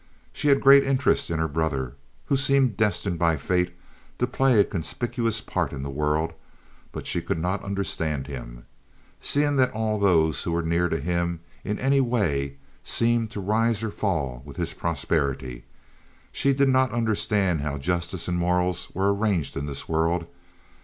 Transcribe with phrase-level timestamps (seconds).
[0.33, 1.93] She had great interest in her brother,
[2.25, 3.71] who seemed destined by fate
[4.17, 6.33] to play a conspicuous part in the world;
[6.91, 8.65] but she could not understand him.
[9.19, 13.83] Seeing that all those who were near to him in any way seemed to rise
[13.83, 15.65] or fall with his prosperity,
[16.31, 20.25] she did not understand how justice and morals were arranged in this world.